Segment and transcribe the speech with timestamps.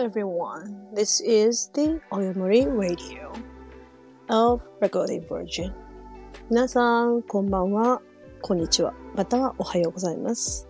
[0.00, 0.94] everyone.
[0.94, 3.30] This is the Oyomori Radio
[4.30, 5.74] of Recording Virgin.
[6.48, 8.00] 皆さん、こんばんは、
[8.40, 10.66] こんにちは、またはおはようございます。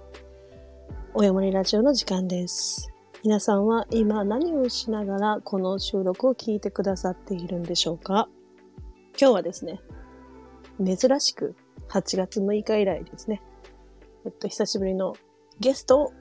[1.15, 2.91] およもりラジオの時間です。
[3.23, 8.29] 皆さんは今何をしながらこの収録を聞いてくださっているんでしょうか？
[9.17, 9.81] 今日はですね、
[10.85, 11.55] 珍しく
[11.89, 13.41] 8月6日以来ですね、
[14.27, 15.15] えっと、久しぶりの
[15.61, 16.13] ゲストを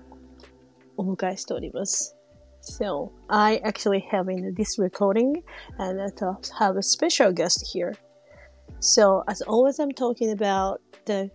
[0.96, 2.16] お迎えしております。
[2.61, 5.43] So, I actually have in this recording
[5.79, 7.95] and I thought have a special guest here.
[8.81, 11.31] So, as always, I'm talking about the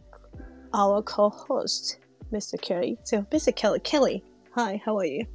[0.73, 1.99] our co-host,
[2.31, 2.59] Mr.
[2.61, 2.97] Kelly.
[3.03, 3.55] So, Mr.
[3.55, 4.23] Kelly, Kelly,
[4.53, 5.25] hi, how are you?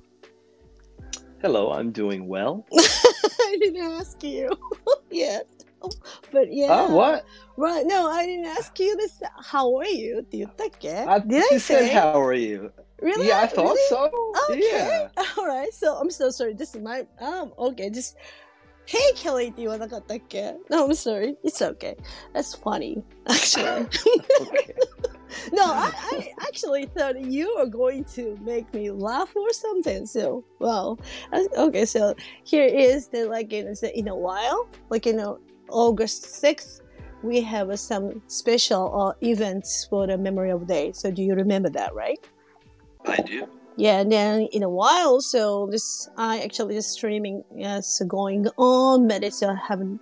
[1.40, 2.64] Hello, I'm doing well.
[2.72, 4.50] I didn't ask you
[5.10, 5.46] yet,
[6.32, 6.68] but yeah.
[6.70, 7.24] Ah, what?
[7.56, 7.84] Right?
[7.86, 9.20] No, I didn't ask you this.
[9.42, 10.20] How are you?
[10.20, 11.94] って言ったっけ I, Did I you said, say?
[11.94, 13.28] "How are you?" Really?
[13.28, 13.88] Yeah, I thought Really?
[13.88, 14.32] so.
[14.50, 14.60] Okay.
[14.72, 15.08] Yeah.
[15.36, 15.72] All right.
[15.72, 16.54] So I'm so sorry.
[16.54, 17.52] This is my um.
[17.58, 17.90] Okay.
[17.90, 18.16] Just
[18.86, 21.36] Hey Kelly って言わなかったっけ No, I'm sorry.
[21.42, 21.96] It's okay.
[22.34, 23.86] That's funny, actually.
[24.42, 24.74] Okay.
[25.52, 30.04] no, I, I actually thought you were going to make me laugh or something.
[30.04, 30.98] So, well,
[31.32, 31.86] uh, okay.
[31.86, 35.38] So here is the like in, in a while, like you know,
[35.70, 36.82] August sixth,
[37.22, 40.92] we have uh, some special uh, events for the Memorial Day.
[40.92, 42.20] So do you remember that, right?
[43.05, 43.47] I do.
[43.75, 49.07] Yeah, and then in a while, so this I actually just streaming is going on,
[49.07, 50.01] but it's uh, having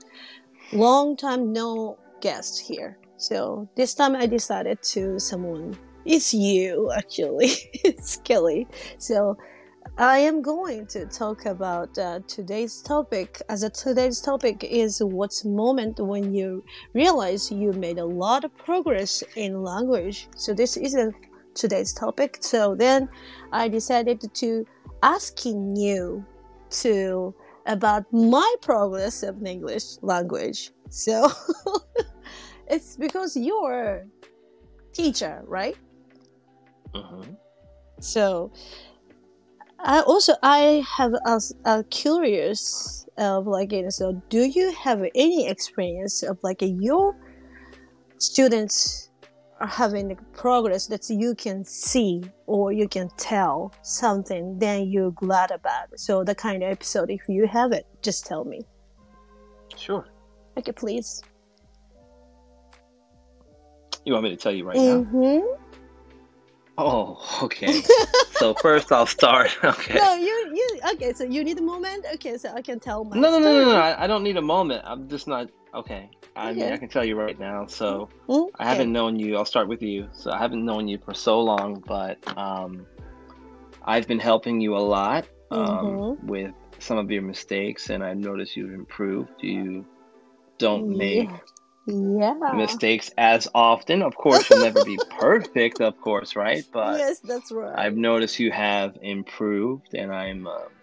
[0.74, 2.98] long time no guest here.
[3.18, 5.78] So this time I decided to someone.
[6.06, 7.52] It's you actually.
[7.84, 8.68] it's Kelly.
[8.98, 9.38] So
[9.98, 13.42] I am going to talk about uh, today's topic.
[13.50, 18.56] As a today's topic is what's moment when you realize you made a lot of
[18.58, 20.30] progress in language.
[20.36, 21.12] So this is a
[21.58, 22.38] today's topic.
[22.42, 23.10] So then
[23.52, 24.66] I decided to
[25.04, 26.26] asking you
[26.70, 27.34] to
[27.66, 30.72] about my progress of English language.
[30.90, 31.30] So
[32.68, 34.06] it's because you're
[34.94, 35.78] teacher, right?
[36.94, 37.22] hmm
[38.00, 38.52] So
[39.80, 45.04] I also I have a, a curious of like you know, so do you have
[45.16, 47.16] any experience of like your
[48.18, 49.07] students
[49.66, 55.50] having the progress that you can see or you can tell something then you're glad
[55.52, 58.62] about so the kind of episode if you have it just tell me
[59.76, 60.06] Sure.
[60.58, 61.24] okay please
[64.06, 65.04] You want me to tell you right now?
[65.04, 65.46] mm-hmm.
[66.80, 67.82] Oh, okay.
[68.34, 69.50] so first, I'll start.
[69.64, 69.96] Okay.
[69.96, 73.18] no you you okay so you need a moment okay so i can tell my
[73.18, 73.76] No, no, no, no, no.
[73.76, 74.84] I, I don't need a moment.
[74.86, 75.50] I'm just not.
[75.78, 76.10] Okay.
[76.36, 76.74] I mean, Okay.
[76.74, 77.68] I can tell you right now.
[77.68, 79.38] So Mm, I haven't known you.
[79.38, 80.10] I'll start with you.
[80.14, 82.86] So I haven't known you for so long, but um,
[83.84, 86.18] I've been helping you a lot um, Mhm.
[86.24, 89.32] with some of your mistakes, and I've noticed you've improved.
[89.42, 89.86] You
[90.58, 91.30] don't make
[91.86, 94.02] yeah mistakes as often.
[94.02, 96.66] Of course, you'll never be perfect, of course, right?
[96.74, 100.77] But yes that's right I've noticed you have improved, and I'm um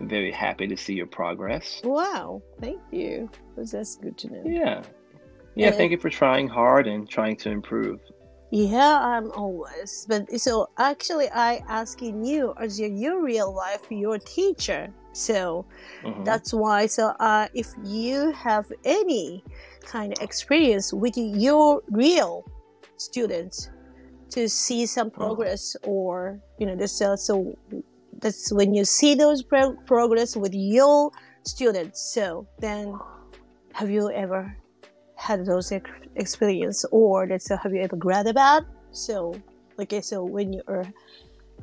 [0.00, 1.80] very happy to see your progress.
[1.84, 3.30] Wow, thank you.
[3.56, 4.42] That's good to know.
[4.44, 4.82] Yeah.
[5.54, 7.98] Yeah, thank you for trying hard and trying to improve.
[8.50, 10.06] Yeah, I'm always.
[10.08, 14.92] But so actually, I asking you as your, your real life, your teacher.
[15.12, 15.64] So
[16.04, 16.24] Mhm.
[16.24, 16.86] that's why.
[16.86, 19.42] So uh, if you have any
[19.80, 22.44] kind of experience with your real
[22.98, 23.70] students
[24.30, 27.56] to see some progress or you know this uh, so
[28.20, 31.10] that's when you see those pro- progress with your
[31.44, 32.98] students so then
[33.72, 34.56] have you ever
[35.16, 39.32] had those ex- experience or that's uh, have you ever read about so
[39.78, 40.84] like okay, so when you uh,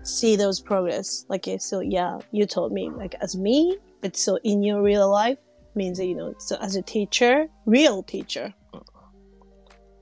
[0.03, 4.37] see those progress like okay, so yeah you told me like as me but so
[4.43, 5.37] in your real life
[5.75, 8.53] means that, you know so as a teacher real teacher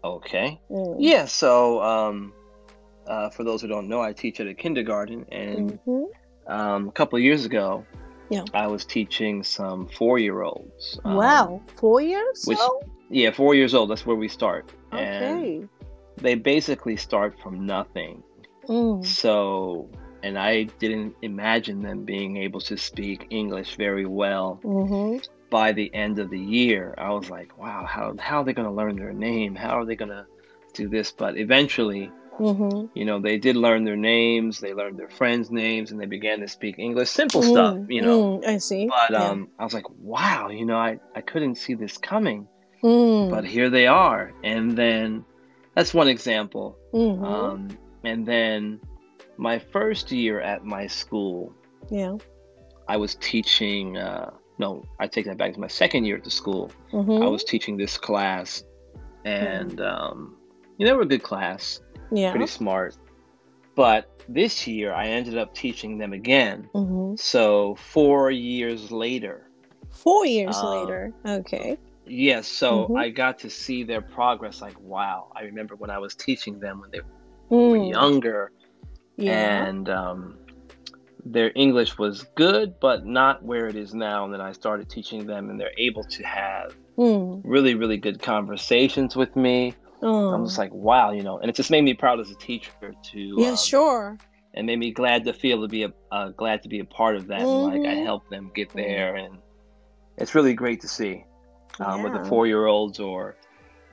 [0.03, 0.59] Okay.
[0.69, 0.95] Mm.
[0.99, 2.33] Yeah, so um,
[3.07, 6.05] uh, for those who don't know, I teach at a kindergarten, and Mhm.
[6.51, 7.85] Um, a couple of years ago,
[8.29, 8.45] Yeah.
[8.53, 10.99] I was teaching some four-year-olds.
[11.05, 12.83] um, wow four years which- old?
[13.09, 13.89] Yeah, four years old.
[13.89, 15.67] That's where we start, and okay
[16.17, 18.23] they basically start from nothing.
[18.67, 19.05] Mm.
[19.05, 19.89] So,
[20.23, 24.59] and I didn't imagine them being able to speak English very well.
[24.63, 25.17] hmm
[25.49, 28.67] By the end of the year, I was like, wow, how, how are they going
[28.67, 29.55] to learn their name?
[29.55, 30.25] How are they going to
[30.73, 31.11] do this?
[31.11, 35.91] But eventually, hmm you know, they did learn their names, they learned their friends' names,
[35.91, 37.09] and they began to speak English.
[37.09, 38.39] Simple stuff, you know.
[38.39, 38.87] Mm, I see.
[38.87, 39.29] But Yeah.
[39.29, 42.47] um, I was like, wow, you know, I, I couldn't see this coming.
[42.83, 43.29] Mm.
[43.29, 44.31] But here they are.
[44.43, 45.23] And then
[45.75, 46.77] that's one example.
[46.93, 47.23] Mhm.
[47.23, 47.69] Um,
[48.03, 48.79] and then
[49.37, 51.53] my first year at my school,
[51.89, 52.17] yeah.
[52.87, 53.97] I was teaching.
[53.97, 55.49] Uh, no, I take that back.
[55.49, 56.71] It's my second year at the school.
[56.91, 57.23] Mm-hmm.
[57.23, 58.63] I was teaching this class,
[59.25, 60.35] and um,
[60.77, 61.79] you know, they were a good class,
[62.11, 62.31] yeah.
[62.31, 62.95] pretty smart.
[63.75, 66.69] But this year, I ended up teaching them again.
[66.75, 67.15] Mm-hmm.
[67.15, 69.47] So four years later,
[69.89, 71.13] Four years Uh, later.
[71.27, 71.77] Okay.
[72.05, 72.47] yes.
[72.47, 72.97] so Mhm.
[72.97, 74.61] I got to see their progress.
[74.61, 75.27] Like, wow!
[75.35, 76.99] I remember when I was teaching them when they
[77.49, 78.51] were Mm, younger,
[79.17, 79.65] yeah.
[79.65, 80.37] and um,
[81.25, 84.23] their English was good, but not where it is now.
[84.23, 87.41] And then I started teaching them, and they're able to have Mm.
[87.43, 89.73] really, really good conversations with me.
[90.01, 90.33] Oh.
[90.33, 92.71] I'm just like, wow, you know, and it just made me proud as a teacher
[93.11, 94.17] to, yeah, um, sure.
[94.55, 97.15] and made me glad to feel to be a uh, glad to be a part
[97.15, 97.41] of that.
[97.41, 98.03] And like I Mhm.
[98.05, 99.37] helped them get there, and
[100.17, 101.23] it's really great to see
[101.79, 103.35] um, with the four year olds or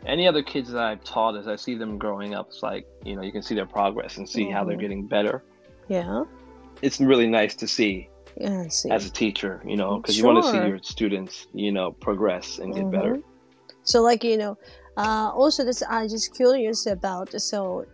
[0.07, 1.37] any other kids that I've taught.
[1.37, 4.17] As I see them growing up, it's like you know you can see their progress
[4.17, 4.81] and see how they're Mhm.
[4.81, 5.45] getting better.
[5.89, 6.25] Yeah.
[6.83, 8.91] It's really nice to see Yeah, see.
[8.91, 12.59] as a teacher, you know, because you want to see your students, you know, progress
[12.61, 13.17] and get better.
[13.17, 13.23] Mhm.
[13.83, 14.57] So, like you know,
[14.99, 17.87] uh, also this I just curious about so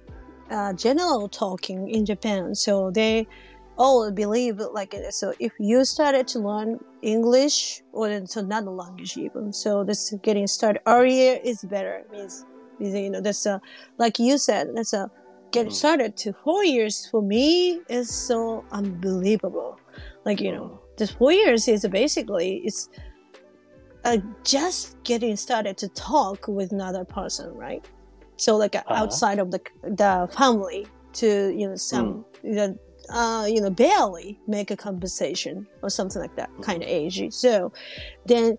[0.50, 2.54] uh, general talking in Japan.
[2.54, 3.28] So they
[3.78, 9.16] all believe like uh, so if you started to learn English or it's another language
[9.16, 12.46] even so this getting started earlier is better means
[12.78, 13.60] means, you know that's a
[13.98, 15.10] like you said that's a
[15.52, 15.74] getting Mhm.
[15.74, 19.80] started to four years for me is so unbelievable
[20.24, 20.80] like you know Mhm.
[20.98, 22.88] this four years is basically it's
[24.04, 27.86] uh, just getting started to talk with another person, right?
[28.36, 29.04] So like uh, Uh-huh.
[29.04, 32.76] outside of the the family to you know some you know
[33.10, 37.22] uh, you know barely make a conversation or something like that kind of age.
[37.30, 37.72] So
[38.26, 38.56] then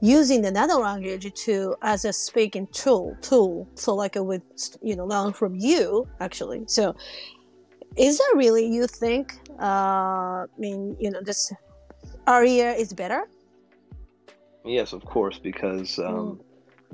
[0.00, 3.68] using another language to as a speaking tool tool.
[3.76, 4.42] So like uh, with
[4.82, 6.64] you know learn from you actually.
[6.68, 6.94] So
[7.96, 9.32] is that really you think?
[9.60, 11.52] Uh, I mean you know this
[12.28, 13.22] area is better.
[14.64, 16.08] Yes, of course, because Mm.
[16.08, 16.40] um,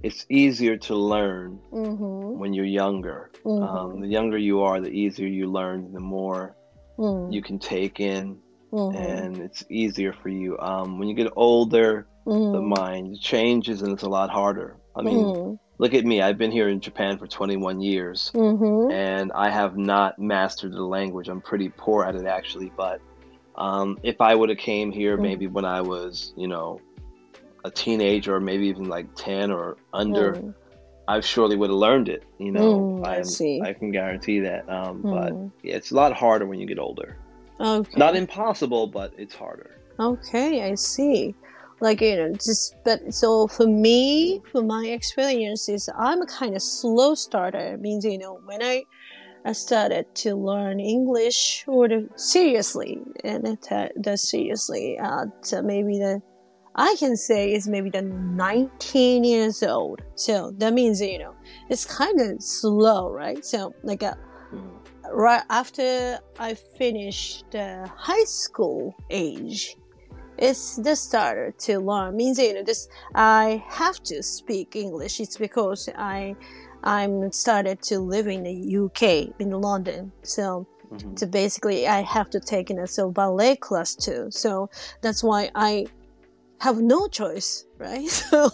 [0.03, 2.39] it's easier to learn Mm-hmm.
[2.39, 3.31] when you're younger.
[3.45, 6.57] Um, the younger you are, the easier you learn, the more
[6.99, 7.33] Mm-hmm.
[7.33, 8.39] you can take in,
[8.73, 8.95] Mhm.
[8.97, 10.57] and it's easier for you.
[10.59, 12.77] Um, when you get older, the Mhm.
[12.79, 14.77] mind changes, and it's a lot harder.
[14.97, 15.59] I mean, Mhm.
[15.79, 16.23] look at me.
[16.23, 18.31] I've been here in Japan for 21 years,
[18.93, 21.29] and I have not mastered the language.
[21.29, 22.73] I'm pretty poor at it, actually.
[22.77, 23.01] But
[23.57, 25.23] um, if I would have came here Mm.
[25.23, 26.81] maybe when I was, you know,
[27.65, 30.55] a teenager, or maybe even like 10 or under, Mm.
[31.09, 32.23] I surely would have learned it.
[32.39, 33.61] You know, Mm, I see.
[33.63, 34.69] I can guarantee that.
[34.69, 35.53] Um, But Mm.
[35.63, 37.17] yeah, it's a lot harder when you get older.
[37.61, 37.99] Okay.
[37.99, 39.71] Not impossible, but it's harder.
[39.99, 41.35] Okay, I see.
[41.81, 46.55] Like you know, just but so for me, for my experience is I'm a kind
[46.55, 47.59] of slow starter.
[47.75, 48.85] It means you know when I
[49.45, 55.63] I started to learn English or the, seriously and it, uh, the seriously at uh,
[55.63, 56.23] maybe the
[56.77, 60.03] I can say is maybe the 19 years old.
[60.17, 61.35] So that means you know
[61.69, 63.45] it's kind of slow, right?
[63.45, 64.17] So like a,
[64.53, 64.71] Mm.
[65.13, 69.75] right after I finished the high school age,
[70.39, 72.17] it's the starter to learn.
[72.17, 75.21] Means you know this I have to speak English.
[75.21, 76.37] It's because I
[76.83, 80.13] I'm started to live in the UK in London.
[80.23, 81.19] So Mhm.
[81.19, 84.27] so basically I have to take in a so ballet class too.
[84.31, 84.69] So
[85.03, 85.87] that's why I
[86.61, 88.09] have no choice, right?
[88.31, 88.51] So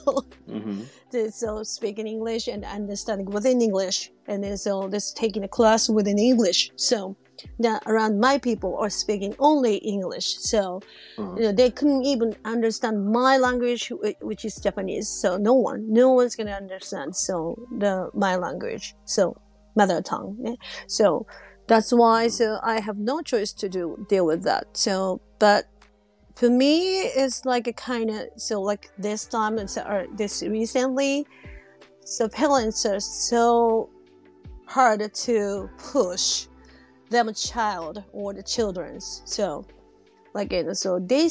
[0.49, 0.87] Mhm.
[1.33, 6.19] so speaking English and understanding within English, and then so just taking a class within
[6.19, 6.71] English.
[6.77, 7.17] So
[7.59, 10.81] that around my people are speaking only English, so
[11.19, 11.37] Mhm.
[11.37, 15.09] you know they couldn't even understand my language, which is Japanese.
[15.23, 17.17] So no one, no one's gonna understand.
[17.17, 19.23] So the my language, so
[19.77, 20.37] mother tongue.
[20.45, 20.57] yeah.
[20.89, 21.27] So
[21.67, 22.29] that's why.
[22.29, 24.65] So I have no choice to do deal with that.
[24.75, 25.65] So but
[26.41, 31.27] for me it's like a kind of so like this time or this recently
[32.05, 33.89] so parents are so
[34.67, 36.47] hard to push
[37.11, 39.23] them a child or the children's.
[39.25, 39.67] So
[40.33, 41.29] like you know, so they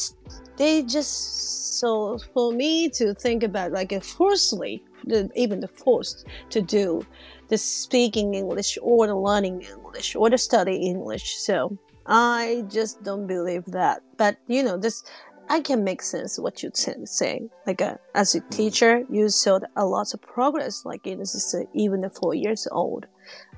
[0.57, 6.61] they just so for me to think about like forcefully the, even the forced to
[6.61, 7.05] do
[7.47, 11.75] the speaking english or the learning english or the study english so
[12.09, 14.01] I just don't believe that.
[14.17, 15.03] But you know, this
[15.47, 17.41] I can make sense what you t- say.
[17.67, 20.85] Like uh, as a teacher, you showed a lot of progress.
[20.85, 23.05] Like you know, this is uh, even four years old.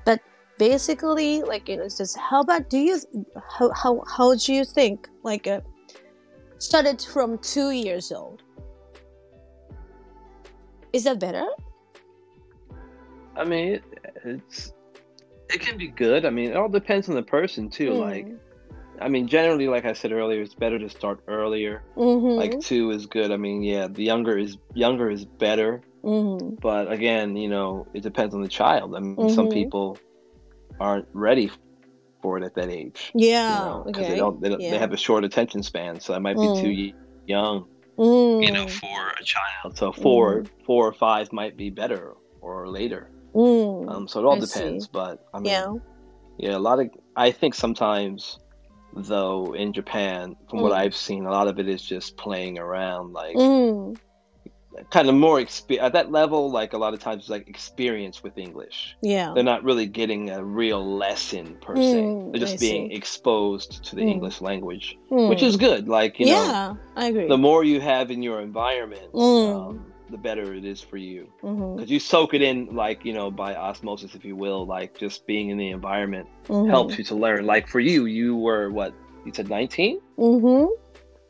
[0.04, 0.20] But
[0.58, 3.00] basically, like you know, it's just how about do you
[3.58, 5.62] how how how do you think like uh,
[6.58, 8.42] started from two years old?
[10.92, 11.46] Is that better?
[13.34, 13.84] I mean, it,
[14.24, 14.74] it's
[15.52, 16.24] it can be good.
[16.24, 17.92] I mean, it all depends on the person too.
[17.92, 18.00] Hmm.
[18.00, 18.26] Like,
[19.00, 21.82] I mean, generally, like I said earlier, it's better to start earlier.
[21.96, 22.38] Mm-hmm.
[22.38, 23.30] Like two is good.
[23.32, 25.82] I mean, yeah, the younger is younger is better.
[26.04, 26.56] mm-hmm.
[26.60, 28.94] But again, you know, it depends on the child.
[28.96, 29.52] I mean, some Mhm.
[29.52, 29.98] people
[30.80, 31.50] aren't ready
[32.22, 33.10] for it at that age.
[33.14, 33.82] Yeah.
[33.84, 34.12] because okay.
[34.12, 34.70] they don't, they, don't yeah.
[34.72, 36.60] they have a short attention span, so that might be Mm.
[36.60, 36.92] too
[37.26, 37.66] young,
[37.98, 38.44] Mm.
[38.44, 39.76] you know, for a child.
[39.76, 43.10] So four, four or five might be better or later.
[43.34, 43.90] Mm.
[43.90, 44.84] Um, so it all I depends.
[44.84, 44.90] see.
[44.92, 45.74] But I mean, yeah.
[46.38, 48.38] yeah, a lot of I think sometimes
[48.94, 50.76] though in Japan, from what Mm.
[50.76, 53.96] I've seen, a lot of it is just playing around, like Mm.
[54.90, 56.50] kind of more expe- at that level.
[56.50, 58.94] Like a lot of times, it's like experience with English.
[59.02, 59.32] Yeah.
[59.34, 62.02] They're not really getting a real lesson per se.
[62.02, 62.94] Mm, They're just I being see.
[62.94, 64.10] exposed to the Mm.
[64.10, 65.28] English language, Mm.
[65.30, 65.88] which is good.
[65.88, 67.28] Like you know, I agree.
[67.28, 69.54] the more you have in your environment, Mm.
[69.56, 71.28] um, the better it is for you.
[71.76, 74.66] Because you soak it in, like you know, by osmosis, if you will.
[74.66, 77.46] Like just being in the environment mhm, helps you to learn.
[77.46, 80.68] Like for you, you were what you said, nineteen, mhm.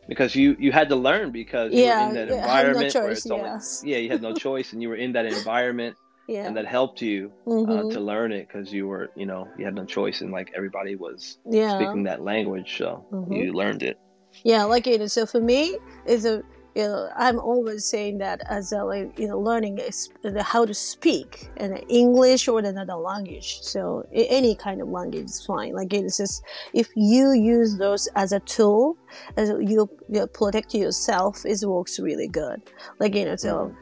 [0.08, 2.94] because you you had to learn because you Yeah, were in that yeah, no environment
[3.00, 3.82] where choice, only yes.
[3.84, 5.96] yeah, you had no choice, and you were in that environment,
[6.28, 6.46] Yeah.
[6.46, 7.32] and that helped you
[7.68, 10.32] uh, mhm, to learn it because you were you know you had no choice, and
[10.32, 11.74] like everybody was yeah.
[11.76, 13.32] speaking that language, so Mhm.
[13.36, 13.96] you learned it.
[14.44, 16.42] Yeah, like know, so for me, it's a
[16.74, 20.10] you know, I'm always saying that as a like you know, learning is
[20.40, 23.60] how to speak in English or another language.
[23.62, 25.74] So any kind of language is fine.
[25.74, 28.96] Like it's just if you use those as a tool,
[29.36, 32.62] as you, you protect yourself, it works really good.
[32.98, 33.74] Like you know, so.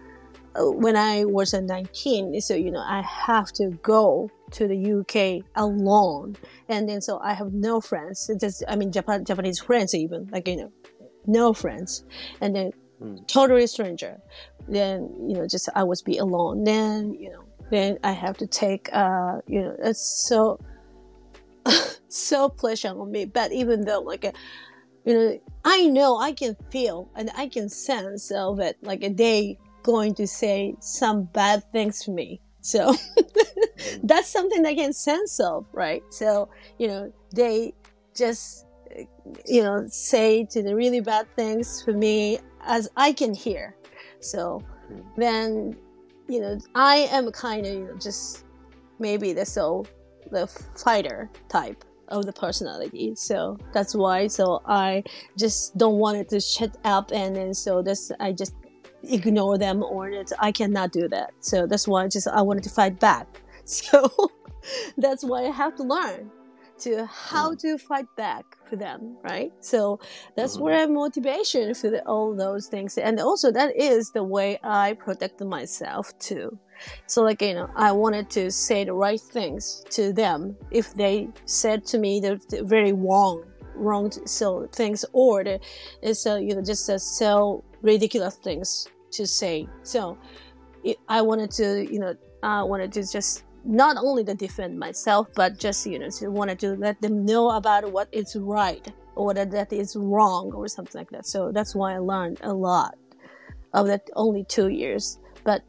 [0.57, 4.79] uh, When I was at 19, so you know, I have to go to the
[4.99, 6.37] UK alone,
[6.69, 8.29] and then so I have no friends.
[8.29, 10.73] It's just, I mean, Japan, Japanese friends even, like you know,
[11.27, 12.05] no friends
[12.41, 13.27] and then Mm.
[13.27, 14.21] totally stranger.
[14.69, 16.65] Then you know just i was be alone.
[16.65, 20.61] Then you know then i have to take uh you know it's so
[22.09, 23.25] so pleasure on me.
[23.25, 24.33] But even though like uh,
[25.07, 29.57] you know i know i can feel and i can sense of it like they
[29.83, 32.41] going to say some bad things to me.
[32.61, 32.95] So
[34.05, 36.03] that's something I can sense of, right?
[36.11, 37.73] So, you know, they
[38.15, 38.67] just,
[39.47, 43.77] you know, say to the really bad things for me as I can hear.
[44.21, 44.63] So
[45.17, 45.77] then,
[46.29, 48.45] you know, I am kind of, you know, just
[48.99, 49.87] maybe the so
[50.31, 53.15] the fighter type of the personality.
[53.15, 54.27] So that's why.
[54.27, 55.03] So I
[55.39, 58.55] just don't want it to shut up, and then so this I just
[59.03, 61.33] ignore them or that I cannot do that.
[61.41, 63.27] So that's why I just I wanted to fight back.
[63.67, 64.11] So
[64.99, 66.29] that's why I have to learn
[66.81, 69.53] to how to fight back for them, right?
[69.61, 69.99] So
[70.37, 70.61] that's Mhm.
[70.65, 75.41] where motivation for the, all those things, and also that is the way I protect
[75.41, 76.59] myself too.
[77.07, 81.29] So like you know, I wanted to say the right things to them if they
[81.45, 83.45] said to me the, the very wrong,
[83.75, 85.61] wrong so things or the,
[86.03, 89.69] it's uh, you know just uh, so ridiculous things to say.
[89.83, 90.17] So
[90.85, 95.29] it, I wanted to you know I wanted to just not only to defend myself,
[95.35, 98.87] but just you know to wanted to let them know about what is right
[99.17, 101.27] or that that is wrong or something like that.
[101.27, 102.97] So that's why I learned a lot
[103.73, 105.63] of that only two years, but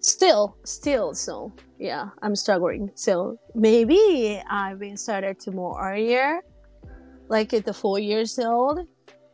[0.00, 2.90] still, still, so yeah, I'm struggling.
[2.94, 6.40] So maybe I've been started to more earlier,
[7.28, 8.86] like at the four years old,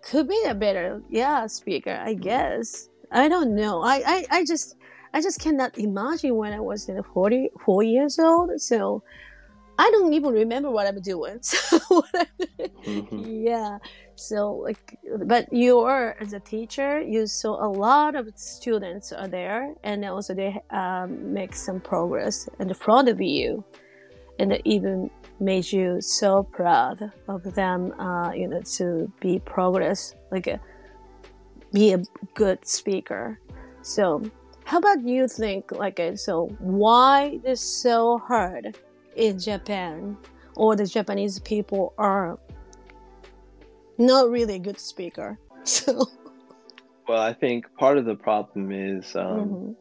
[0.03, 2.89] could be a better yeah speaker, I guess.
[3.11, 3.83] I don't know.
[3.83, 4.77] I I, I just
[5.15, 8.61] I just cannot imagine when I was in 44 years old.
[8.61, 9.03] So
[9.79, 11.41] I don't even remember what I'm doing.
[11.43, 12.05] So
[12.87, 13.25] Mhm.
[13.45, 13.79] yeah.
[14.17, 19.29] So like, but you are as a teacher, you saw a lot of students are
[19.29, 23.65] there, and also they um, make some progress in front of you,
[24.39, 25.11] and it even
[25.41, 27.93] made you so proud of them.
[28.01, 30.59] Uh, you know, to be progress, like a,
[31.73, 32.03] be a
[32.35, 33.39] good speaker.
[33.83, 34.23] So
[34.69, 38.77] how about you think like uh, so why is so hard
[39.17, 40.15] in Japan
[40.57, 42.39] or the Japanese people are
[43.97, 45.39] not really a good speaker.
[45.65, 46.07] So
[47.09, 49.75] Well, I think part of the problem is um, mhm.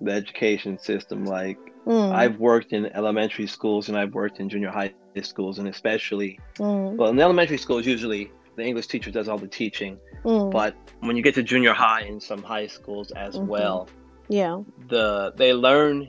[0.00, 1.24] the education system.
[1.24, 5.66] Like Mm, I've worked in elementary schools and I've worked in junior high schools, and
[5.66, 9.98] especially mm, well, in the elementary schools, usually the English teacher does all the teaching.
[10.24, 13.46] mm, But when you get to junior high and some high schools as Mhm.
[13.46, 13.88] well,
[14.30, 14.56] yeah.
[14.88, 16.08] the they learn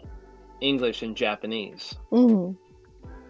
[0.62, 2.56] English and Japanese, Mm,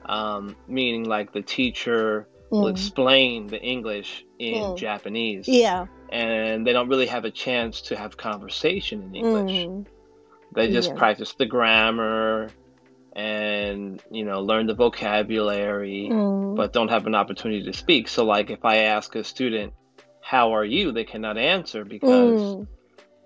[0.06, 4.78] um, meaning like the teacher will mm, explain the English in Mm.
[4.78, 5.86] Japanese, yeah.
[6.12, 9.66] and they don't really have a chance to have conversation in English.
[9.66, 9.86] Mm,
[10.54, 10.96] They just Yeah.
[10.98, 12.50] practice the grammar
[13.16, 16.56] and you know learn the vocabulary Mm.
[16.56, 19.74] but don't have an opportunity to speak so like if i ask a student
[20.22, 22.68] how are you they cannot answer because Mm.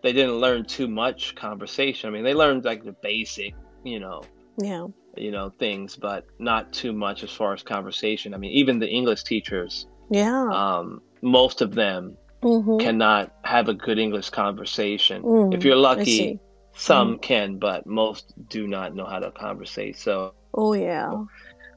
[0.04, 4.22] They didn't learn too much conversation i mean they learned like the basic you know
[4.58, 4.88] Yeah.
[5.18, 8.90] you know things but not too much as far as conversation i mean even the
[8.90, 10.48] english teachers Yeah.
[10.62, 12.80] um, most of them Mhm.
[12.80, 16.34] cannot have a good english conversation Mm, if you're lucky see.
[16.34, 16.40] Mm.
[16.78, 21.12] some can but most do not know how to conversate so Oh yeah.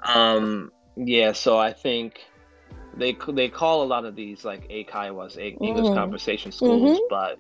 [0.04, 2.20] um yeah so i think
[2.96, 5.94] they they call a lot of these like eikaiwas a- english Mhm.
[5.94, 7.08] conversation schools Mhm.
[7.08, 7.38] but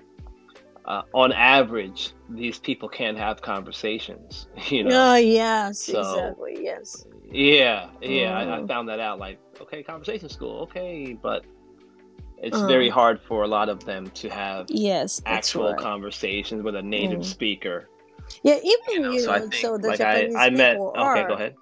[0.88, 6.58] uh, on average these people can't have conversations you know Oh yes, So- exactly.
[6.62, 7.06] Yes.
[7.30, 8.68] Yeah, yeah, I, I Mm.
[8.68, 9.18] found that out.
[9.18, 11.44] Like, okay, conversation school, okay, but
[12.38, 12.66] it's Uh.
[12.66, 15.78] very hard for a lot of them to have Yes, actual right.
[15.78, 17.24] conversations with a native Mm.
[17.24, 17.88] speaker.
[18.42, 20.50] Yeah, even You know, you so know, I think, so the like, I, Japanese I
[20.50, 20.72] met.
[20.74, 21.54] people Okay, are go ahead.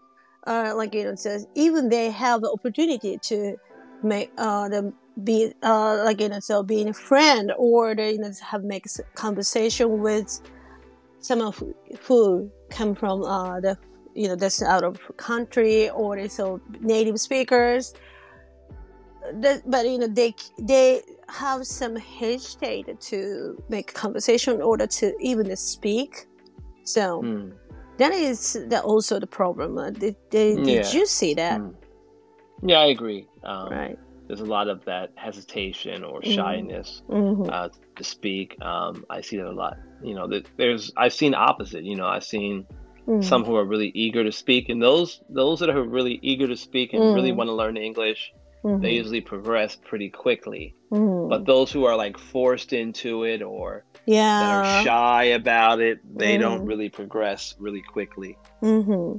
[0.46, 3.56] uh, like you know, it says even they have the opportunity to
[4.02, 8.18] make uh them be uh like you know, so being a friend or they you
[8.18, 10.40] know have make conversation with
[11.20, 13.76] someone who, who come from uh the
[14.14, 17.94] you know that's out of country or they so native speakers.
[19.40, 25.14] That, but you know they they have some hesitate to make conversation in order to
[25.20, 26.26] even speak.
[26.84, 27.52] So Mm,
[27.98, 29.78] that is the, also the problem.
[29.78, 30.92] Uh, did, did, did Yeah.
[30.92, 31.60] you see that?
[31.60, 31.74] mm.
[32.62, 33.26] Yeah, I agree.
[33.42, 33.98] Um, Right.
[34.26, 36.34] There's a lot of that hesitation or Mm.
[36.34, 38.56] shyness hmm uh, to speak.
[38.60, 39.76] Um, I see that a lot.
[40.02, 41.84] You know, there's I've seen opposite.
[41.84, 42.66] You know, I've seen
[43.06, 43.22] Mm.
[43.22, 46.56] some who are really eager to speak, and those those that are really eager to
[46.56, 47.36] speak and really Mm.
[47.36, 48.32] want to learn English,
[48.64, 48.80] Mhm.
[48.82, 50.74] they usually progress pretty quickly.
[50.90, 51.28] Mhm.
[51.28, 54.60] But those who are like forced into it or that yeah.
[54.60, 59.18] are shy about it, they don't really progress really quickly hmm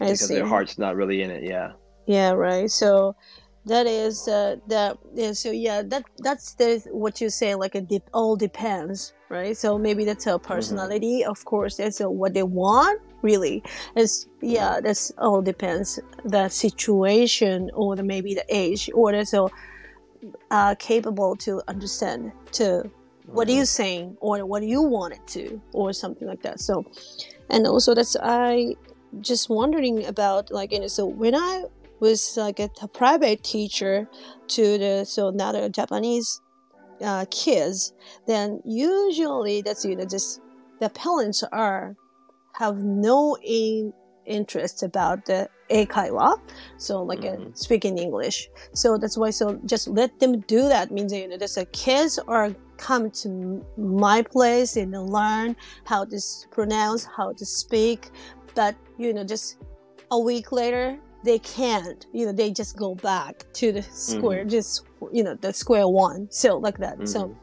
[0.00, 0.34] I because see.
[0.34, 1.42] their heart's not really in it.
[1.44, 1.72] Yeah.
[2.06, 2.70] Yeah, right.
[2.70, 3.16] So
[3.66, 4.98] that is uh, that.
[5.14, 7.54] Yeah, so yeah, that that's the what you say.
[7.54, 9.56] Like it all depends, right?
[9.56, 11.24] So maybe that's a personality.
[11.24, 13.00] Of course, that's uh, what they want.
[13.22, 13.62] Really,
[13.96, 14.80] it's yeah.
[14.80, 19.50] That's all depends the situation or the maybe the age or the so
[20.50, 22.90] uh, capable to understand to
[23.26, 26.84] what are you saying or what you want it to or something like that so
[27.50, 28.74] and also that's i
[29.20, 31.64] just wondering about like you know so when i
[32.00, 34.08] was like a, a private teacher
[34.48, 36.40] to the so now the japanese
[37.02, 37.92] uh, kids
[38.26, 40.40] then usually that's you know just
[40.80, 41.96] the parents are
[42.54, 43.92] have no in,
[44.26, 46.34] interest about the eikaiwa
[46.76, 47.56] so like uh, Mhm.
[47.56, 51.54] speaking english so that's why so just let them do that means you know just
[51.54, 53.28] the kids are come to
[53.76, 56.18] my place and learn how to
[56.50, 58.10] pronounce how to speak
[58.54, 59.58] but you know just
[60.10, 64.83] a week later they can't you know they just go back to the square just
[65.11, 67.35] you know the square one so like that so Mhm.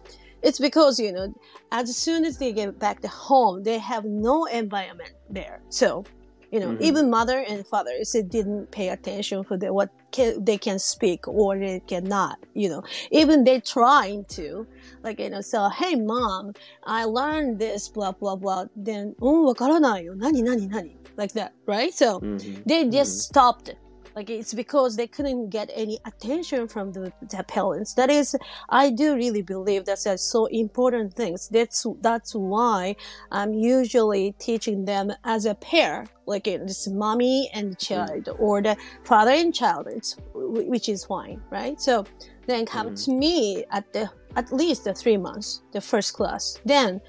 [0.42, 1.33] it's because you know
[1.72, 6.05] as soon as they get back to home they have no environment there so
[6.53, 6.81] you know Mhm.
[6.88, 11.26] even mother and father they didn't pay attention for the, what can, they can speak
[11.29, 14.66] or they cannot you know even they're trying to
[15.05, 16.53] like you know so hey mom
[16.85, 21.93] i learned this blah blah blah then oh わからないよ何何何 like that right?
[21.93, 22.63] So Mhm.
[22.65, 23.69] they just stopped.
[24.15, 27.95] Like it's because they couldn't get any attention from the, the parents.
[27.95, 28.34] That is
[28.69, 31.49] i do really believe that's a so important things.
[31.49, 32.95] That's that's why
[33.38, 39.32] i'm usually teaching them as a pair like it's mommy and child or the father
[39.32, 41.78] and child it's, which is fine right?
[41.88, 42.06] So
[42.47, 43.04] then come Mhm.
[43.06, 46.43] to me at the at least the three months the first class.
[46.63, 47.01] Then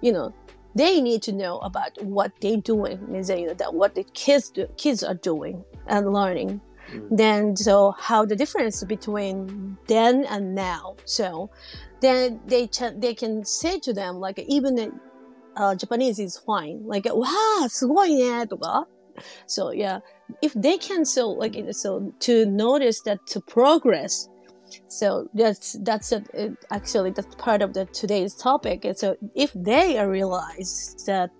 [0.00, 0.34] you know
[0.75, 4.03] they need to know about what they're doing means that, you know, that what the
[4.13, 6.59] kids do, kids are doing and learning
[6.91, 7.17] Mhm.
[7.17, 11.49] then so how the difference between then and now so
[12.01, 14.91] then they ch- they can say to them like even the,
[15.55, 18.85] uh, Japanese is fine like wow すごいねとか
[19.47, 20.01] so yeah
[20.41, 24.29] if they can so like you know, so to notice that to progress
[24.88, 26.22] so that's that's a,
[26.70, 28.84] actually that's part of the today's topic.
[28.84, 31.30] And so if they realize that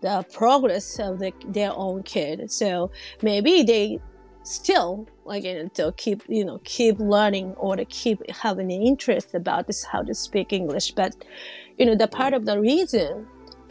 [0.00, 2.90] the progress of the, their own kid so
[3.22, 3.98] maybe they
[4.44, 9.66] still know, to keep you know keep learning or to keep having an interest about
[9.66, 10.92] this how to speak english.
[10.92, 11.14] But
[11.78, 13.26] you know the part of the reason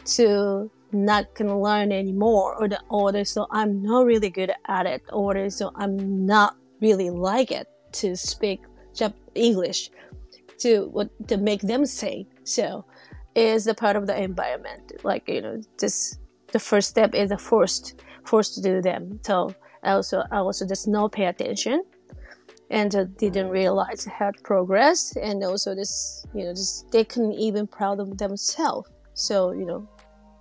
[0.06, 5.02] to not gonna learn anymore or the or so i'm not really good at it
[5.12, 8.62] or so i'm not really like it to speak
[8.98, 9.92] Jap- english
[10.60, 12.84] to what to make them say so
[13.36, 16.20] is the part of the environment like you know just
[16.52, 19.20] the first step is the first forced to do them.
[19.24, 21.84] So I also I also just not pay attention
[22.70, 27.68] and uh, didn't realize had progress and also this you know just they couldn't even
[27.68, 28.90] proud of themselves.
[29.14, 29.88] So you know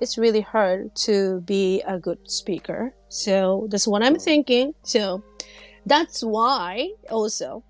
[0.00, 2.94] it's really hard to be a good speaker.
[3.08, 4.74] So that's what I'm thinking.
[4.82, 5.22] So
[5.86, 7.62] that's why also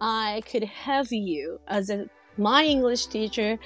[0.00, 3.58] I could have you as a my English teacher,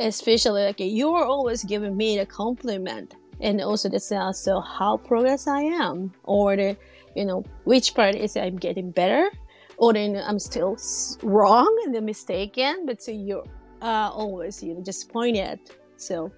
[0.00, 5.62] especially like you're always giving me the compliment and also that's also how progress I
[5.62, 6.76] am or the
[7.14, 9.30] you know which part is I'm getting better
[9.76, 10.76] or then I'm still
[11.22, 13.44] wrong and the mistaken but so you're
[13.80, 15.58] uh, always you know just point at
[15.96, 16.32] so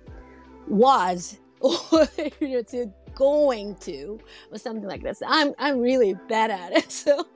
[0.69, 2.07] was or
[2.41, 2.63] you
[3.15, 4.19] going to
[4.51, 5.23] or something like this.
[5.27, 7.27] I'm I'm really bad at it so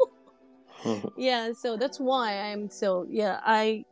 [1.16, 3.84] yeah so that's why I'm so yeah I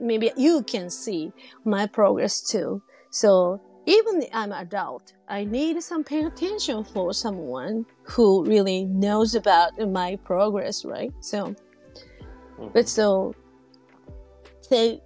[0.00, 1.32] maybe you can see
[1.64, 8.44] my progress too so even I'm adult, I need some pay attention for someone who
[8.44, 11.12] really knows about my progress, right?
[11.20, 12.68] So, mm-hmm.
[12.72, 13.34] but so,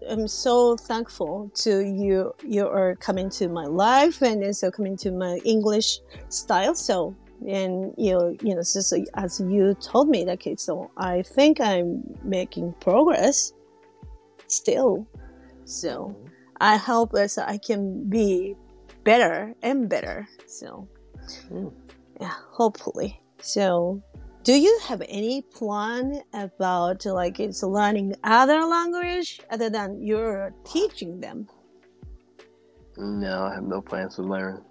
[0.09, 2.35] I'm so thankful to you.
[2.47, 6.75] You are coming to my life and also coming to my English style.
[6.75, 11.61] So, and you, know, you know, just as you told me, okay, so I think
[11.61, 13.53] I'm making progress
[14.47, 15.07] still.
[15.65, 16.15] So.
[16.61, 18.57] I hope that I can be
[19.05, 20.29] better and better.
[20.47, 20.89] So,
[21.51, 21.73] mm.
[22.21, 23.21] yeah, hopefully.
[23.41, 24.03] So,
[24.43, 31.21] do you have any plan about like it's learning other language other than you're teaching
[31.21, 31.49] them?
[32.97, 34.63] No, I have no plans to learn.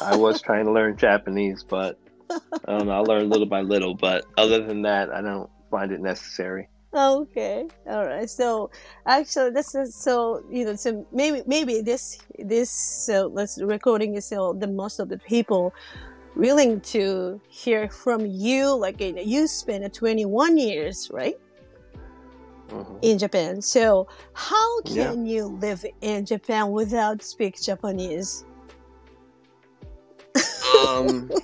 [0.00, 1.98] I was trying to learn Japanese, but
[2.30, 2.92] I don't know.
[2.92, 6.68] I learned little by little, but other than that, I don't find it necessary.
[6.94, 8.28] Okay, all right.
[8.28, 8.70] So
[9.06, 10.76] actually, this is so you know.
[10.76, 15.74] So maybe maybe this this this recording is so the most of the people
[16.36, 18.74] willing to hear from you.
[18.74, 21.36] Like you, know, you spent 21 years, right?
[22.68, 22.96] Mm-hmm.
[23.02, 23.60] In Japan.
[23.60, 25.32] So how can yeah.
[25.32, 28.44] you live in Japan without speak Japanese?
[30.86, 31.30] Um.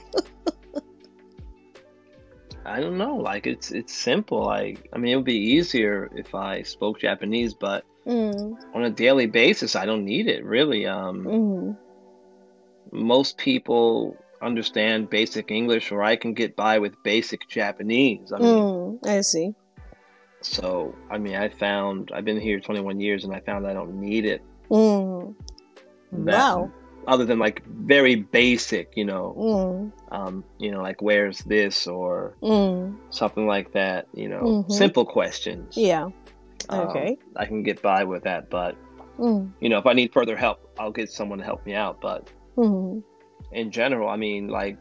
[2.83, 3.15] Don't know.
[3.15, 4.45] Like it's it's simple.
[4.45, 8.57] Like I mean, it would be easier if I spoke Japanese, but mm.
[8.75, 10.87] on a daily basis, I don't need it really.
[10.87, 11.77] Um, mm.
[12.91, 18.33] Most people understand basic English, or I can get by with basic Japanese.
[18.33, 19.55] I mean, mm, I see.
[20.41, 24.01] So I mean, I found I've been here 21 years, and I found I don't
[24.01, 24.43] need it.
[24.69, 25.37] Mm.
[26.11, 26.73] Wow
[27.07, 30.15] other than like very basic, you know, mm.
[30.15, 32.97] um, you know, like where's this or mm.
[33.11, 34.73] something like that, you know, mm-hmm.
[34.73, 35.77] simple questions.
[35.77, 36.09] Yeah.
[36.69, 37.09] Um, okay.
[37.09, 38.77] Um, I can get by with that, but
[39.19, 39.51] mm.
[39.61, 42.01] you know, if I need further help, I'll get someone to help me out.
[42.01, 43.01] But mm-hmm.
[43.55, 44.79] in general, I mean, like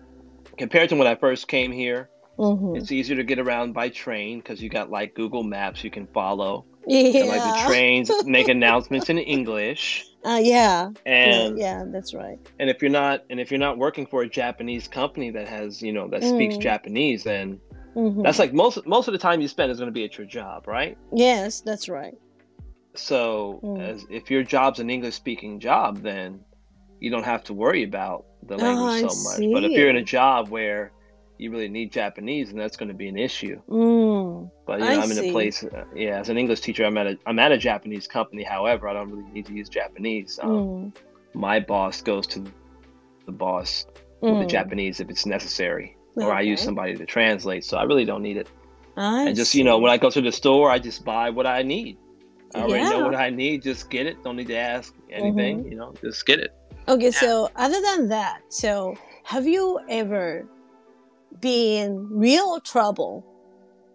[0.58, 2.76] compared to when I first came here, mm-hmm.
[2.76, 6.08] it's easier to get around by train because you got like Google Maps you can
[6.08, 6.66] follow.
[6.88, 7.22] Yeah.
[7.22, 10.08] And, like the trains make announcements in English.
[10.24, 10.92] Uh, yeah.
[11.06, 12.40] And yeah, that's right.
[12.60, 15.82] And if you're not, and if you're not working for a Japanese company that has,
[15.82, 16.62] you know, that speaks mm.
[16.62, 17.60] Japanese, then
[17.96, 18.22] mm-hmm.
[18.22, 20.28] that's like most most of the time you spend is going to be at your
[20.28, 20.98] job, right?
[21.14, 22.16] Yes, that's right.
[22.94, 23.82] So, mm.
[23.82, 26.42] as if your job's an English speaking job, then
[27.00, 29.54] you don't have to worry about the language oh, so much.
[29.54, 30.92] But if you're in a job where
[31.42, 33.60] you really need Japanese, and that's going to be an issue.
[33.68, 36.86] Mm, but you know, I am in a place, uh, yeah, as an English teacher,
[36.86, 38.44] I'm at a I'm at a Japanese company.
[38.44, 40.40] However, I don't really need to use Japanese.
[40.42, 40.94] Um, mm.
[41.34, 42.44] My boss goes to
[43.26, 43.88] the boss
[44.22, 44.30] mm.
[44.30, 44.50] with the mm.
[44.50, 46.28] Japanese if it's necessary, okay.
[46.28, 47.66] or I use somebody to translate.
[47.66, 48.48] So I really don't need it.
[48.96, 49.58] I and just see.
[49.58, 51.98] you know, when I go to the store, I just buy what I need.
[52.54, 52.90] I already yeah.
[52.90, 53.64] know what I need.
[53.64, 54.24] Just get it.
[54.24, 55.62] Don't need to ask anything.
[55.62, 55.72] Mm-hmm.
[55.72, 56.54] You know, just get it.
[56.88, 60.46] Okay, so other than that, so have you ever
[61.40, 63.26] be in real trouble,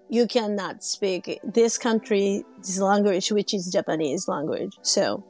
[0.09, 2.45] you cannot speak this country's
[2.79, 4.79] language, which is Japanese language.
[4.83, 5.25] So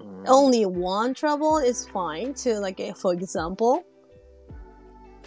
[0.00, 0.24] mm.
[0.26, 3.84] only one trouble is fine to like, for example,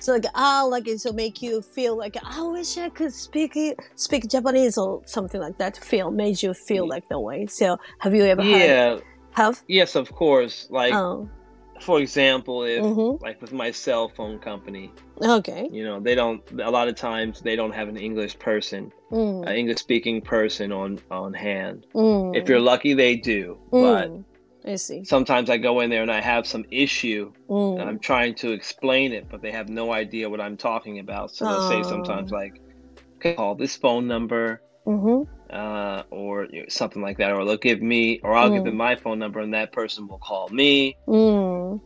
[0.02, 3.56] so like ah like it so make you feel like I wish I could speak
[3.96, 5.78] speak Japanese or something like that.
[5.78, 7.46] Feel made you feel like that way.
[7.46, 11.30] So have you ever yeah had, have yes of course like oh
[11.82, 13.24] for example, if mm-hmm.
[13.24, 14.92] like with my cell phone company,
[15.22, 16.42] okay, you know, they don't.
[16.62, 19.46] A lot of times they don't have an English person, mm.
[19.48, 21.88] an English speaking person on on hand.
[21.94, 22.36] Mm.
[22.36, 23.82] If you're lucky, they do, mm.
[24.64, 25.04] but I see.
[25.04, 27.80] Sometimes I go in there and I have some issue, mm.
[27.80, 31.32] and I'm trying to explain it, but they have no idea what I'm talking about.
[31.36, 32.62] So they'll say sometimes like,
[33.20, 35.32] "Call this phone number." Mm-hmm.
[35.52, 38.56] Uh, or you know, something like that, or they'll give me, or I'll mm.
[38.56, 40.96] give them my phone number, and that person will call me.
[41.08, 41.82] Mm.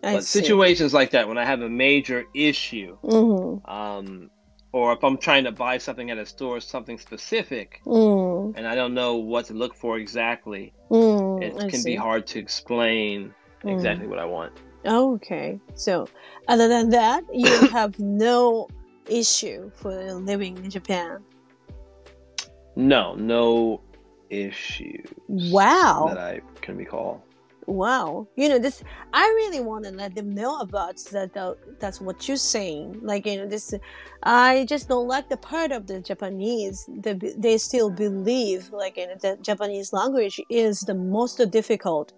[0.00, 0.38] But see.
[0.40, 3.68] situations like that, when I have a major issue, mm-hmm.
[3.70, 4.30] um,
[4.72, 8.54] or if I'm trying to buy something at a store, something specific, mm.
[8.56, 11.90] and I don't know what to look for exactly, mm, it I can see.
[11.90, 13.74] be hard to explain mm.
[13.74, 14.52] exactly what I want.
[14.86, 16.08] Okay, so
[16.48, 18.68] other than that, you have no
[19.08, 21.18] issue for living in Japan.
[22.80, 23.80] No, no
[24.30, 25.02] issue.
[25.28, 26.06] Wow.
[26.08, 27.22] That I can recall
[27.66, 32.00] wow you know this i really want to let them know about that uh, that's
[32.00, 33.74] what you're saying like you know this
[34.24, 39.06] i just don't like the part of the japanese that they still believe like you
[39.06, 42.12] know, the japanese language is the most difficult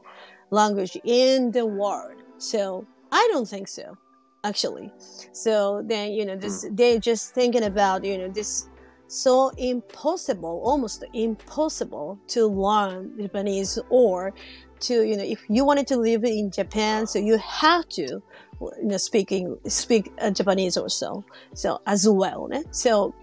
[0.51, 3.97] language in the world so i don't think so
[4.45, 4.91] actually
[5.33, 6.77] so then you know this mm.
[6.77, 8.69] they're just thinking about you know this
[9.13, 14.33] so impossible, almost impossible to learn Japanese or
[14.81, 18.73] to you know if you wanted to live in Japan, so you have to you
[18.81, 22.49] know speaking speak uh, Japanese also so as well.
[22.49, 22.63] Ne?
[22.71, 23.15] So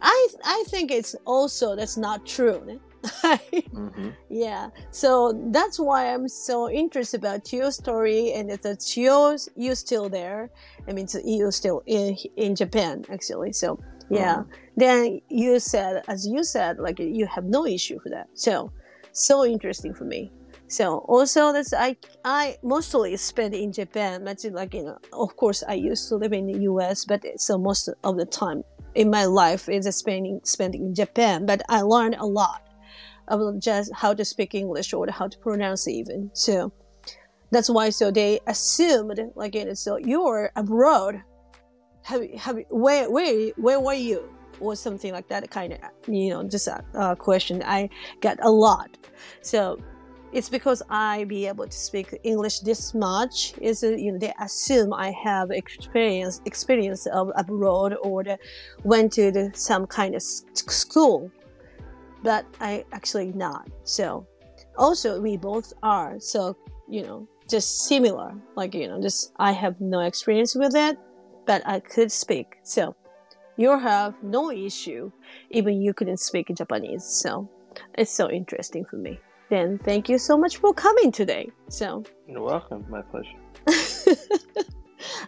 [0.00, 2.62] I I think it's also that's not true.
[2.64, 2.78] Ne?
[3.06, 4.10] mm-hmm.
[4.28, 10.08] Yeah, so that's why I'm so interested about your story, and it's you you still
[10.08, 10.50] there.
[10.88, 13.52] I mean, you're still in in Japan actually.
[13.52, 13.78] So
[14.10, 14.50] yeah, mm-hmm.
[14.76, 18.28] then you said, as you said, like you have no issue for that.
[18.34, 18.72] So
[19.12, 20.30] so interesting for me.
[20.68, 24.24] So also that's I I mostly spend in Japan.
[24.24, 27.56] But like you know, of course I used to live in the U.S., but so
[27.58, 28.62] most of the time
[28.94, 31.46] in my life is spending spending in Japan.
[31.46, 32.62] But I learned a lot
[33.28, 36.30] about just how to speak English or how to pronounce even.
[36.32, 36.72] So
[37.50, 41.22] that's why so they assumed like you know, so you're abroad.
[42.06, 44.36] Have have where where where were you?
[44.60, 47.62] or something like that kind of you know just a, question.
[47.64, 47.88] I
[48.20, 48.96] got a lot.
[49.42, 49.78] So
[50.32, 54.92] it's because I be able to speak English this much is you know they assume
[54.92, 58.38] I have experience experience of abroad or the,
[58.84, 61.30] went to the, some kind of school,
[62.22, 63.68] but I actually not.
[63.84, 64.26] So
[64.76, 66.56] also we both are so
[66.88, 68.34] you know just similar.
[68.56, 70.98] Like you know just I have no experience with it,
[71.46, 72.94] but I could speak so.
[73.56, 75.10] You have no issue,
[75.50, 77.04] even you couldn't speak Japanese.
[77.04, 77.48] So
[77.94, 79.18] it's so interesting for me.
[79.48, 81.50] Then thank you so much for coming today.
[81.68, 82.84] So you're welcome.
[82.90, 84.66] My pleasure.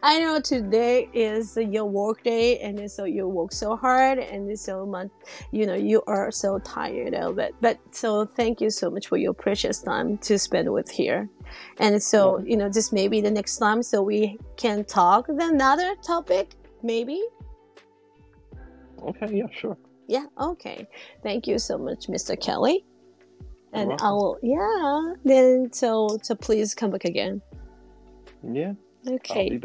[0.03, 4.87] I know today is your work day, and so you work so hard, and so
[4.87, 5.09] much,
[5.53, 7.55] you know, you are so tired of it.
[7.61, 11.29] But so thank you so much for your precious time to spend with here.
[11.79, 15.95] And so, you know, just maybe the next time, so we can talk the another
[15.97, 17.23] topic, maybe.
[19.03, 19.37] Okay.
[19.37, 19.47] Yeah.
[19.53, 19.77] Sure.
[20.07, 20.27] Yeah.
[20.41, 20.87] Okay.
[21.23, 22.41] Thank you so much, Mr.
[22.41, 22.85] Kelly
[23.73, 25.15] and I will yeah.
[25.25, 27.43] Then so so please come back again.
[28.43, 28.75] Yeah.
[29.09, 29.59] Okay.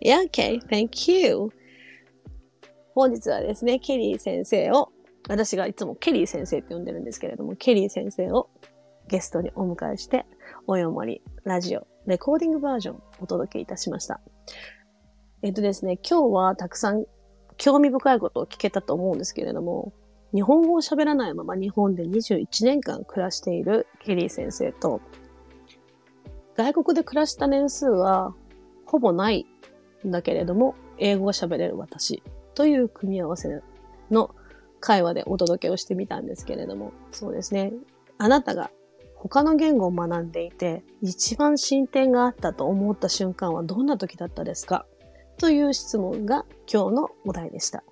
[0.00, 0.24] Yeah.
[0.26, 0.60] Okay.
[0.68, 1.50] Thank you.
[2.94, 4.92] 本日はですね、ケリー先生を、
[5.28, 8.50] 私がいつもケリー先生って呼んでるんですけれども、ケリー先生を
[9.08, 10.26] ゲストにお迎えして、
[10.68, 14.20] およもりラジオ、レコーディングバージョンをお届けいたしました。
[15.42, 17.04] えっとですね、今日はたくさん
[17.56, 19.92] 興味深いことを聞けたと思うんですけれども、
[20.32, 25.00] 日本語を喋らないまま日本で21年間暮らしているケリー先生と、
[26.56, 28.34] 外国で暮らした年数は
[28.94, 29.44] ほぼない
[30.06, 32.22] んだけれども、英語が喋れる私
[32.54, 33.60] という組み合わせ
[34.08, 34.32] の
[34.78, 37.72] 会話でお届けをしてみたんですけれども、そうですね。
[38.18, 38.70] あなたが
[39.16, 44.86] 他の言語を学んでいて、一番進展があったと思った瞬間はどんな時だったですか？
[45.38, 47.82] という質問が今日のお題でした。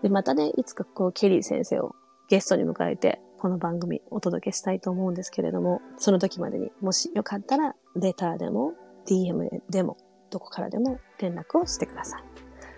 [0.00, 1.94] で、またね、いつかこう、ケリー先生を
[2.30, 8.72] ゲストに迎えて、この番組お届けしたいと思うんですけれども、その時までにもしよかったら、レターでも、
[9.06, 9.98] DM でも、
[10.30, 12.22] どこからでも連絡をしてください。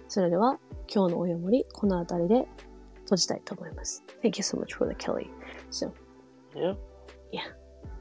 [0.09, 0.59] それでは
[0.93, 2.49] 今日のおよもり、この辺りで
[3.03, 4.05] 閉じたいと思います。
[4.23, 5.31] Thank you so much for the Kelly.
[5.71, 5.93] So,
[6.55, 6.75] yeah.
[7.31, 7.43] Yeah.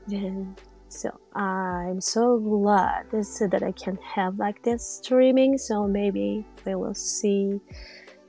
[0.07, 0.55] Then,
[0.89, 5.57] so I'm so glad this, that I can have like this streaming.
[5.57, 7.59] So maybe we will see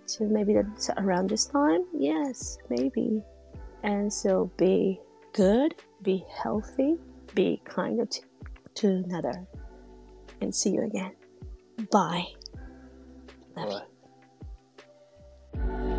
[0.08, 0.66] to maybe that
[0.98, 1.84] around this time.
[1.96, 3.22] Yes, maybe.
[3.84, 5.00] And so be
[5.32, 6.96] good, be healthy,
[7.34, 8.20] be kind to,
[8.74, 9.46] to another
[10.40, 11.12] and see you again.
[11.90, 12.26] Bye.
[13.56, 13.82] Love Bye.
[15.54, 15.94] You.